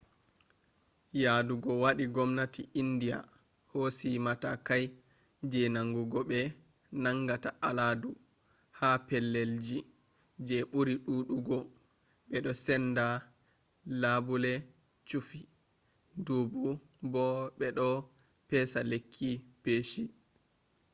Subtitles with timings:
[1.23, 3.17] yaɗugo waɗi gomnati india
[3.71, 4.83] hosi matakai
[5.51, 6.39] je nangugo ɓe
[7.03, 8.09] nangata aladu
[8.79, 9.77] ha pellelji
[10.47, 11.57] je ɓuri ɗuɗugo
[12.29, 13.05] ɓeɗo senda
[14.01, 14.53] labule
[15.07, 15.39] chufi
[16.25, 16.63] dubu
[17.11, 17.23] bo
[17.57, 17.87] ɓe ɗo
[18.49, 19.29] pesa lekki
[19.63, 20.03] peshi